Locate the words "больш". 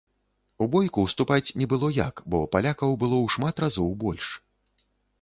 4.09-4.35